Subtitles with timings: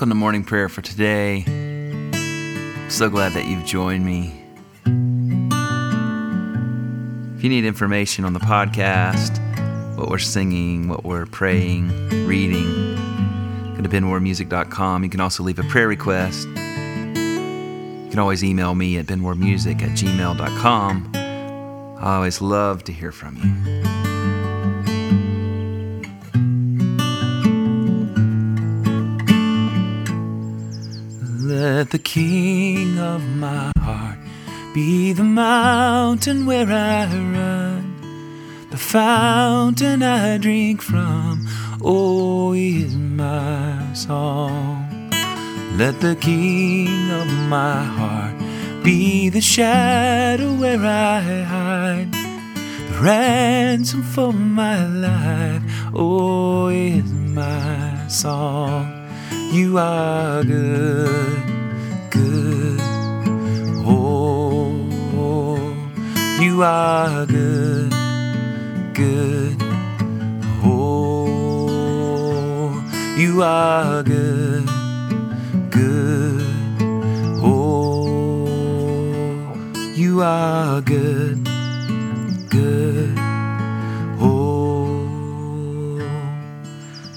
[0.00, 1.42] Welcome to morning prayer for today.
[2.88, 4.32] So glad that you've joined me.
[7.36, 9.38] If you need information on the podcast,
[9.98, 11.90] what we're singing, what we're praying,
[12.26, 12.94] reading,
[13.76, 15.04] go to benwarmusic.com.
[15.04, 16.48] You can also leave a prayer request.
[16.48, 16.54] You
[18.08, 21.12] can always email me at benwarmusic at gmail.com.
[21.98, 23.79] I always love to hear from you.
[31.80, 34.18] Let the King of my heart
[34.74, 41.48] be the mountain where I run, the fountain I drink from.
[41.80, 45.10] Oh, is my song.
[45.78, 48.34] Let the King of my heart
[48.84, 51.22] be the shadow where I
[51.54, 55.62] hide, the ransom for my life.
[55.94, 59.00] Oh, is my song.
[59.50, 61.59] You are good,
[62.10, 62.80] good.
[63.86, 64.74] Oh,
[65.14, 65.74] oh,
[66.40, 67.90] you are good,
[68.94, 69.56] good.
[70.64, 71.90] Oh,
[73.16, 74.66] you are good,
[75.70, 76.44] good.
[77.42, 78.46] Oh,
[79.94, 81.44] you are good,
[82.50, 83.14] good.
[84.20, 85.06] Oh,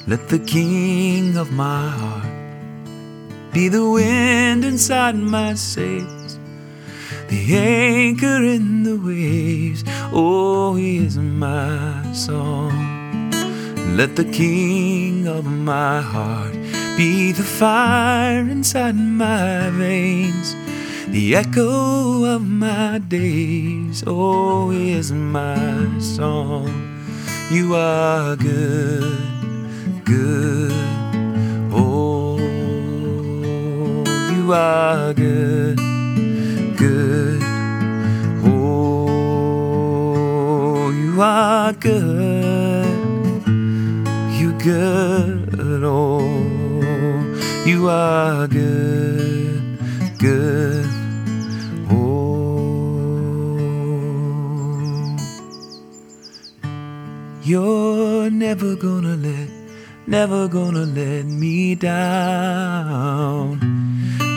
[0.07, 2.22] let the King of my heart
[3.53, 6.39] be the wind inside my sails,
[7.29, 9.83] the anchor in the waves.
[10.11, 13.31] Oh, he is my song.
[13.95, 16.53] Let the King of my heart
[16.97, 20.55] be the fire inside my veins,
[21.07, 24.03] the echo of my days.
[24.07, 26.71] Oh, he is my song.
[27.51, 31.02] You are good, good.
[34.53, 35.77] You are good,
[36.77, 37.41] good.
[38.45, 39.31] Oh,
[40.91, 42.85] you are good,
[44.37, 45.49] you good.
[45.83, 46.21] Oh,
[47.65, 49.79] you are good,
[50.19, 50.85] good.
[51.89, 52.77] Oh,
[57.41, 59.49] you're never gonna let,
[60.05, 63.13] never gonna let me down.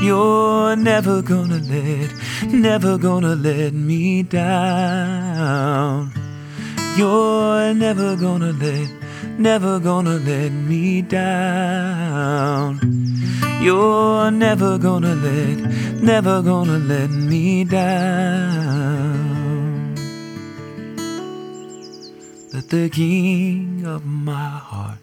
[0.02, 2.12] You're never gonna let,
[2.52, 6.12] never gonna let me down.
[6.96, 8.90] You're never gonna let,
[9.38, 12.78] never gonna let me down.
[13.60, 15.58] You're never gonna let,
[16.02, 18.76] never gonna let me down.
[22.52, 24.98] Let the King of my heart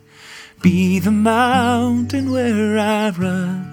[0.62, 3.73] be the mountain where I run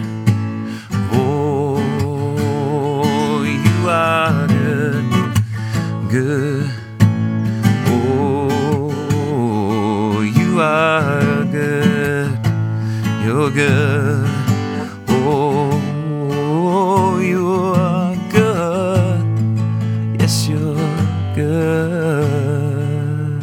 [6.11, 6.69] Good.
[7.87, 8.91] Oh,
[10.21, 12.37] you are good.
[13.23, 14.25] You're good.
[15.07, 19.25] Oh, you are good.
[20.19, 20.75] Yes, you're
[21.33, 23.41] good.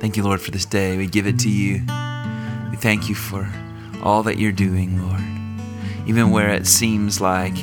[0.00, 0.98] Thank you, Lord, for this day.
[0.98, 1.80] We give it to you.
[2.70, 3.48] We thank you for
[4.02, 5.41] all that you're doing, Lord
[6.06, 7.56] even where it seems like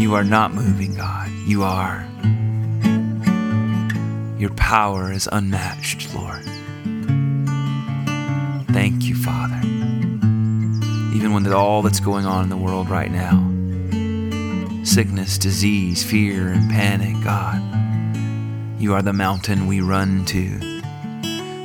[0.00, 1.30] you are not moving, God.
[1.46, 2.06] You are.
[4.38, 6.42] Your power is unmatched, Lord.
[8.72, 9.60] Thank you, Father.
[11.14, 13.46] Even when all that's going on in the world right now
[14.82, 17.60] sickness, disease, fear, and panic, God,
[18.80, 20.58] you are the mountain we run to.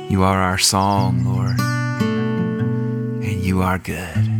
[0.08, 4.35] You are our song, Lord, and you are good.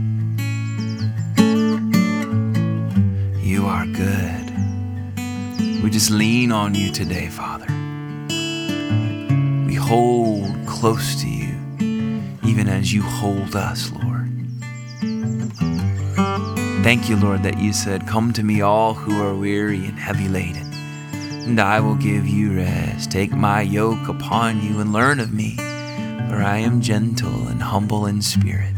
[3.97, 4.53] Good.
[5.83, 7.67] We just lean on you today, Father.
[9.67, 11.55] We hold close to you,
[12.45, 14.31] even as you hold us, Lord.
[16.85, 20.29] Thank you, Lord, that you said, Come to me, all who are weary and heavy
[20.29, 20.71] laden,
[21.47, 23.11] and I will give you rest.
[23.11, 28.05] Take my yoke upon you and learn of me, for I am gentle and humble
[28.05, 28.76] in spirit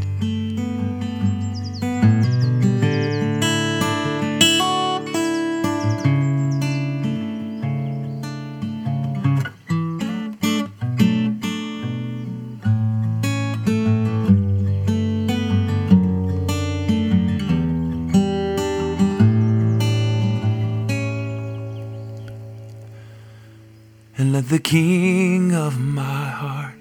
[24.19, 26.75] And let the King of my heart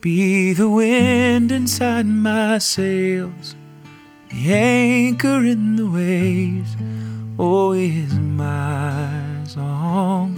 [0.00, 3.54] be the wind inside my sails,
[4.28, 6.74] the anchor in the waves.
[7.38, 10.36] Oh, is my song.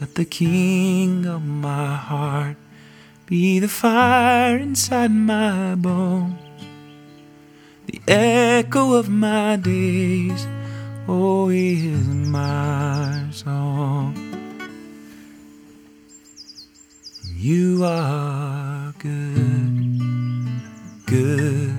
[0.00, 2.56] Let the King of my heart
[3.26, 6.38] be the fire inside my bones,
[7.86, 10.46] the echo of my days.
[11.08, 14.37] Oh, is my song.
[17.40, 20.00] You are good,
[21.06, 21.72] good.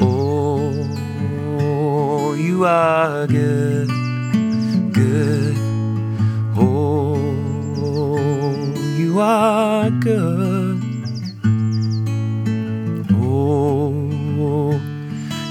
[0.00, 0.72] Oh,
[2.32, 3.88] you are good,
[4.94, 5.56] good.
[6.56, 7.18] Oh,
[8.96, 10.82] you are good.
[13.12, 14.80] Oh,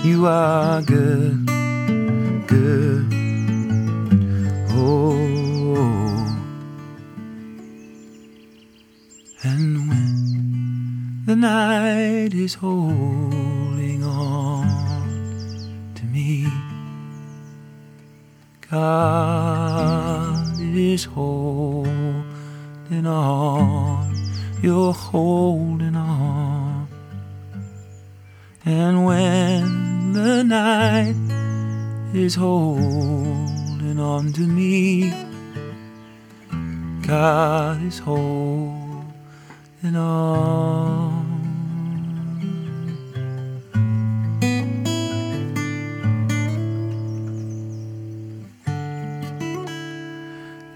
[0.04, 1.45] you are good.
[11.36, 14.68] The night is holding on
[15.94, 16.48] to me,
[18.72, 21.86] God is holding
[23.06, 24.16] on,
[24.62, 26.88] you're holding on.
[28.64, 31.16] And when the night
[32.14, 35.12] is holding on to me,
[37.06, 38.96] God is holding
[39.96, 41.15] on.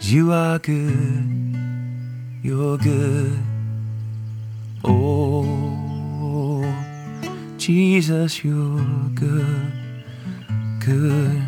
[0.10, 1.56] You are good,
[2.42, 3.38] you're good.
[4.84, 6.64] Oh,
[7.60, 8.82] Jesus, you're
[9.14, 9.72] good,
[10.80, 11.44] good.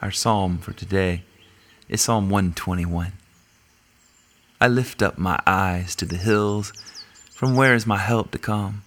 [0.00, 1.24] Our psalm for today
[1.88, 3.14] is Psalm 121.
[4.60, 6.72] I lift up my eyes to the hills.
[7.40, 8.82] From where is my help to come?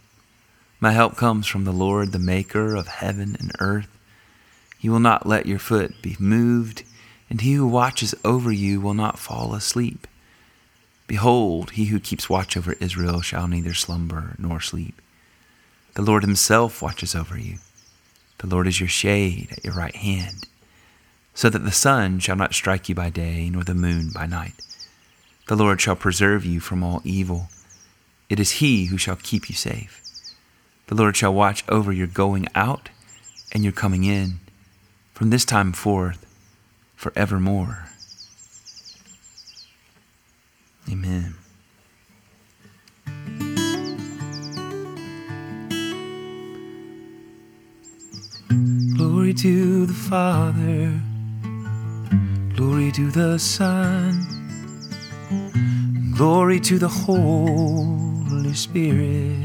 [0.80, 3.88] My help comes from the Lord, the maker of heaven and earth.
[4.78, 6.84] He will not let your foot be moved,
[7.32, 10.06] and he who watches over you will not fall asleep.
[11.08, 15.02] Behold, he who keeps watch over Israel shall neither slumber nor sleep.
[15.96, 17.58] The Lord himself watches over you.
[18.38, 20.46] The Lord is your shade at your right hand
[21.34, 24.54] so that the sun shall not strike you by day, nor the moon by night.
[25.48, 27.50] The Lord shall preserve you from all evil.
[28.34, 30.02] It is He who shall keep you safe.
[30.88, 32.90] The Lord shall watch over your going out
[33.52, 34.40] and your coming in
[35.14, 36.26] from this time forth
[36.96, 37.90] forevermore.
[40.92, 41.36] Amen.
[48.98, 51.00] Glory to the Father
[52.56, 54.26] Glory to the Son.
[56.18, 56.88] Glory to the
[58.30, 59.38] Holy Spirit.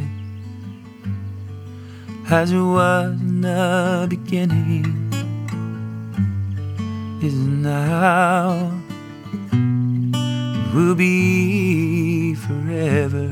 [2.31, 5.13] As it was in the beginning,
[7.23, 8.73] is now,
[10.75, 13.29] will be forever.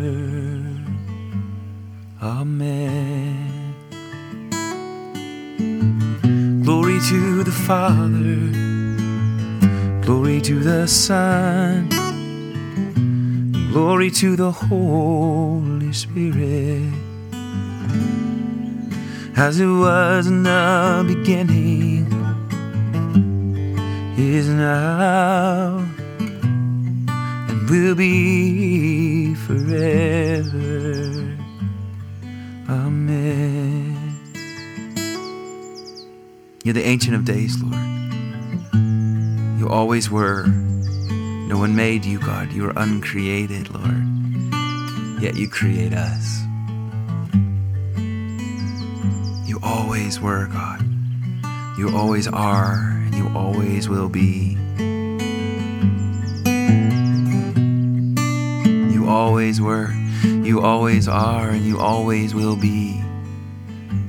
[2.23, 3.75] Amen.
[6.65, 8.67] Glory to the Father
[10.07, 11.89] Glory to the Son,
[13.77, 16.91] glory to the Holy Spirit,
[19.37, 22.07] as it was in the beginning,
[24.17, 25.87] is now,
[27.51, 29.77] and will be forever.
[32.71, 33.95] Amen.
[36.65, 37.77] You're the Ancient of Days, Lord.
[39.61, 40.66] You always were.
[41.47, 42.53] No one made you, God.
[42.53, 44.03] You are uncreated, Lord.
[45.23, 46.43] Yet you create us.
[49.47, 50.85] You always were, God.
[51.79, 54.57] You always are, and you always will be.
[58.93, 59.93] You always were,
[60.25, 63.01] you always are, and you always will be.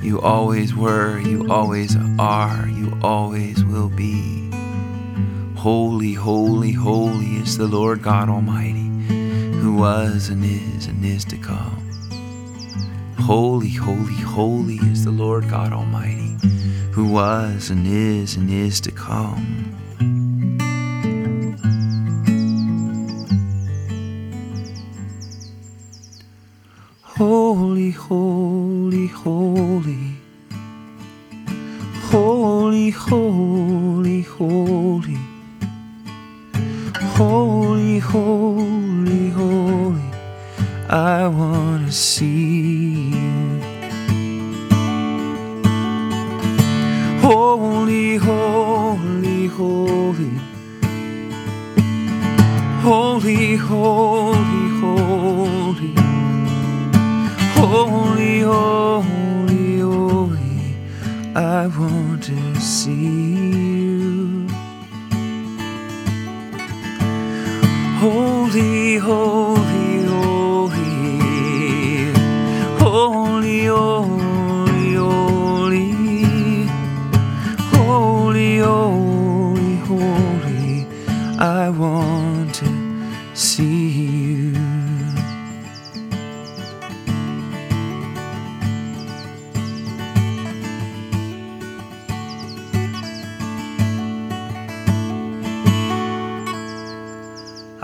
[0.02, 4.47] You always were, you always are, you always will be.
[5.58, 8.90] Holy, holy, holy is the Lord God Almighty,
[9.60, 11.82] who was and is and is to come.
[13.18, 16.38] Holy, holy, holy is the Lord God Almighty,
[16.92, 19.77] who was and is and is to come.
[62.60, 64.48] See you.
[68.00, 69.57] Holy, holy,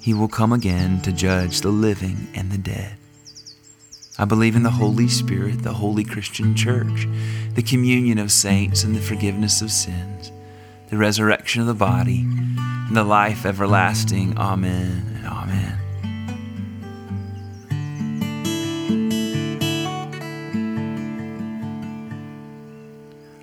[0.00, 2.96] He will come again to judge the living and the dead.
[4.18, 7.06] I believe in the Holy Spirit, the holy Christian church,
[7.54, 10.32] the communion of saints and the forgiveness of sins,
[10.90, 14.36] the resurrection of the body, and the life everlasting.
[14.36, 15.78] Amen and amen.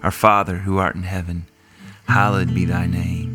[0.04, 1.46] Our Father who art in heaven,
[2.08, 3.35] hallowed be thy name.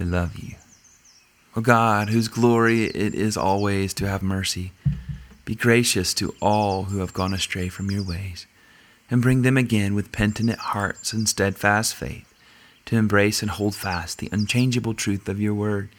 [0.00, 0.54] We love you.
[1.54, 4.72] O God, whose glory it is always to have mercy,
[5.44, 8.46] be gracious to all who have gone astray from your ways,
[9.10, 12.32] and bring them again with penitent hearts and steadfast faith
[12.86, 15.90] to embrace and hold fast the unchangeable truth of your word,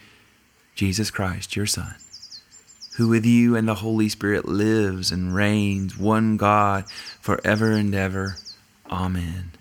[0.74, 1.94] Jesus Christ, your Son,
[2.96, 6.90] who with you and the Holy Spirit lives and reigns, one God,
[7.20, 8.36] forever and ever.
[8.90, 9.52] Amen.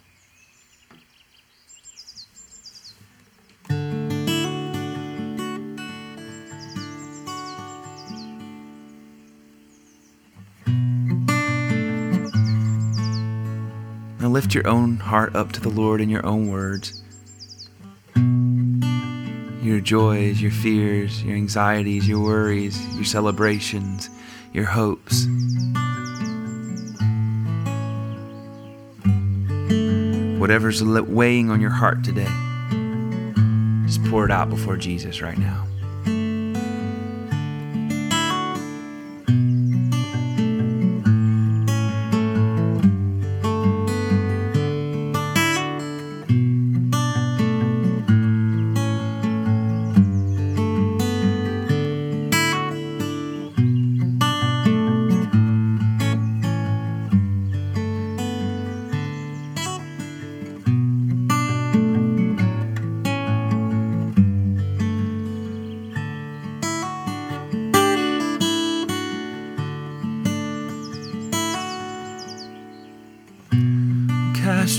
[14.41, 17.03] Lift your own heart up to the Lord in your own words.
[19.63, 24.09] Your joys, your fears, your anxieties, your worries, your celebrations,
[24.51, 25.27] your hopes.
[30.39, 32.25] Whatever's weighing on your heart today,
[33.85, 35.70] just pour it out before Jesus right now.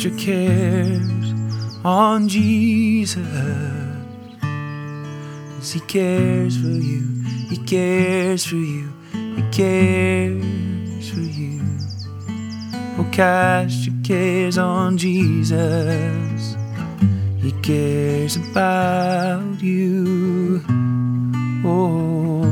[0.03, 1.33] Cast your cares
[1.85, 3.25] on Jesus.
[4.41, 7.03] 'Cause He cares for you.
[7.49, 8.89] He cares for you.
[9.13, 11.61] He cares for you.
[12.99, 16.57] Oh, cast your cares on Jesus.
[17.41, 20.63] He cares about you.
[21.65, 22.43] Oh.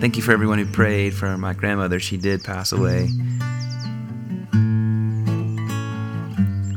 [0.00, 1.98] Thank you for everyone who prayed for my grandmother.
[1.98, 3.08] She did pass away.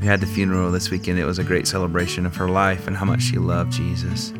[0.10, 1.20] Had the funeral this weekend.
[1.20, 4.34] It was a great celebration of her life and how much she loved Jesus.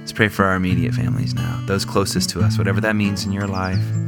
[0.00, 3.32] Let's pray for our immediate families now, those closest to us, whatever that means in
[3.32, 3.99] your life.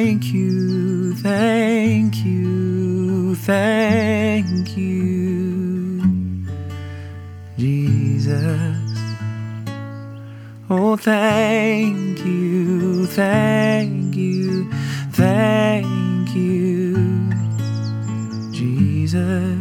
[0.00, 6.46] Thank you, thank you, thank you,
[7.58, 8.76] Jesus.
[10.70, 14.70] Oh, thank you, thank you,
[15.10, 17.32] thank you,
[18.52, 19.58] Jesus.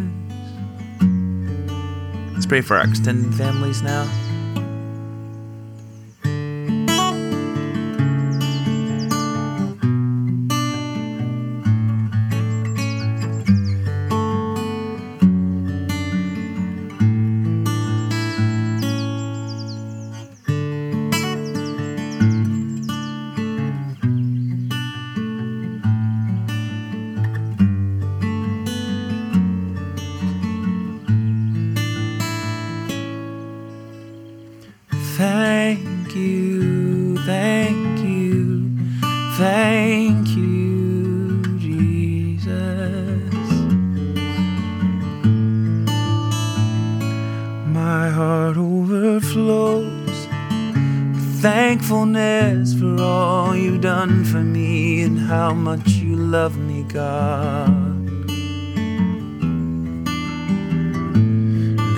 [2.35, 4.26] Let's pray for our extended families now.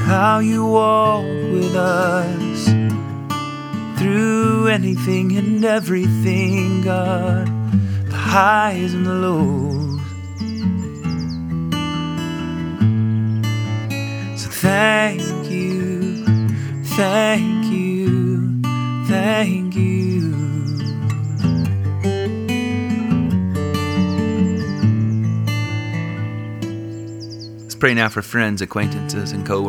[0.09, 2.65] How you walk with us
[3.99, 7.45] through anything and everything, God,
[8.07, 9.99] the highs and the lows.
[14.41, 16.25] So thank you,
[16.83, 18.61] thank you,
[19.07, 20.38] thank you.
[27.79, 29.61] Pray now for friends, acquaintances, and co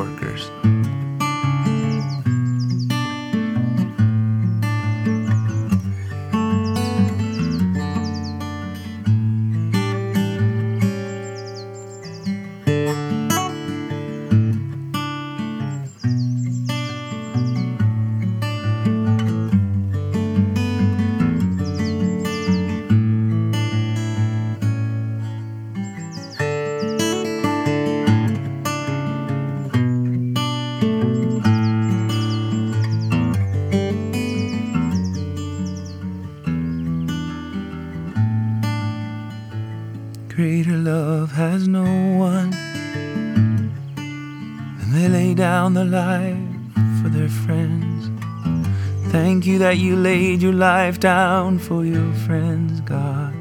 [49.60, 53.34] that you laid your life down for your friends, God.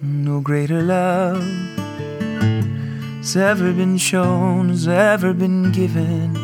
[0.00, 1.42] No greater love
[3.18, 6.34] has ever been shown, has ever been given.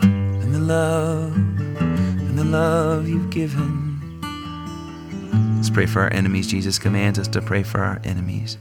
[0.00, 3.98] And the love, and the love you've given.
[5.56, 6.46] Let's pray for our enemies.
[6.46, 8.56] Jesus commands us to pray for our enemies.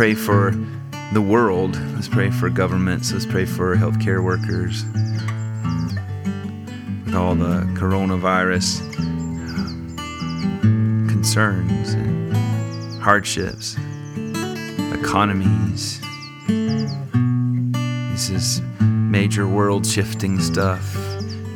[0.00, 0.52] Pray for
[1.12, 1.78] the world.
[1.92, 3.12] Let's pray for governments.
[3.12, 4.82] Let's pray for healthcare workers.
[7.04, 12.32] With all the coronavirus um, concerns and
[13.02, 13.76] hardships,
[14.98, 16.00] economies.
[18.12, 20.96] This is major world shifting stuff.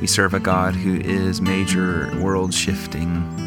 [0.03, 3.44] We serve a God who is major world shifting.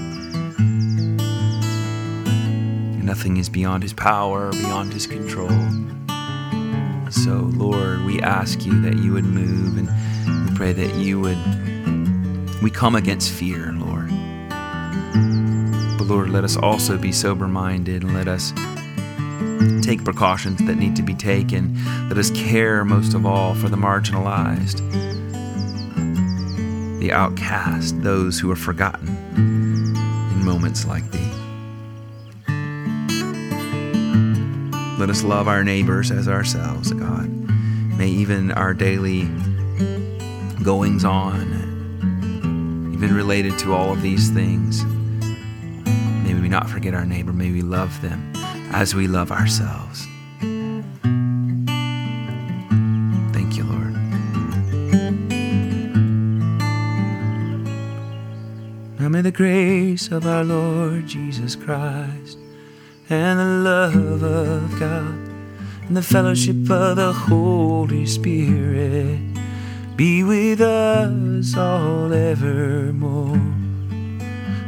[3.08, 5.48] Nothing is beyond his power, beyond his control.
[7.10, 11.38] So, Lord, we ask you that you would move and we pray that you would.
[12.62, 14.10] We come against fear, Lord.
[15.98, 18.52] But Lord, let us also be sober minded and let us
[19.86, 21.78] take precautions that need to be taken.
[22.10, 24.80] Let us care most of all for the marginalized,
[27.00, 31.37] the outcast, those who are forgotten in moments like these.
[34.98, 37.30] Let us love our neighbors as ourselves, God.
[38.00, 39.26] May even our daily
[40.64, 44.84] goings on, even related to all of these things,
[46.24, 47.32] may we not forget our neighbor.
[47.32, 48.34] May we love them
[48.72, 50.08] as we love ourselves.
[53.34, 53.94] Thank you, Lord.
[59.00, 62.40] Now may the grace of our Lord Jesus Christ
[63.10, 65.18] and the love of God
[65.88, 69.20] and the fellowship of the Holy Spirit
[69.96, 73.42] be with us all evermore.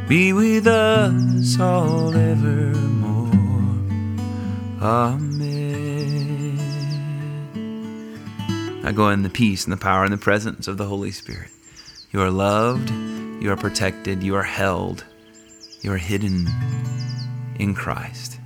[0.08, 3.30] Be with us all evermore.
[4.82, 6.58] Amen.
[8.82, 11.50] I go in the peace and the power and the presence of the Holy Spirit.
[12.10, 15.04] You are loved, you are protected, you are held,
[15.82, 16.48] you are hidden
[17.60, 18.40] in Christ.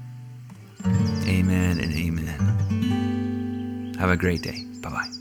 [1.26, 3.94] Amen and amen.
[3.98, 4.64] Have a great day.
[4.82, 5.13] Bye bye.